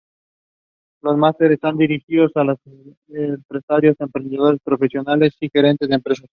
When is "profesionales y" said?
4.63-5.47